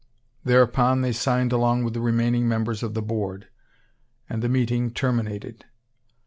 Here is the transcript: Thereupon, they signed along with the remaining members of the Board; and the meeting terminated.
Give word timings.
Thereupon, 0.43 1.01
they 1.01 1.11
signed 1.11 1.53
along 1.53 1.83
with 1.83 1.93
the 1.93 2.01
remaining 2.01 2.47
members 2.47 2.81
of 2.81 2.95
the 2.95 3.03
Board; 3.03 3.49
and 4.27 4.41
the 4.41 4.49
meeting 4.49 4.89
terminated. 4.89 5.65